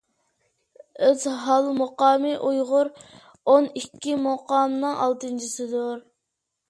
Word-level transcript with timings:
ئۆزھال 1.07 1.67
مۇقامى 1.81 2.31
ئۇيغۇر 2.47 2.89
ئون 3.53 3.69
ئىككى 3.83 4.17
مۇقامىنىڭ 4.25 4.99
ئالتىنچىسىدۇر. 5.05 6.05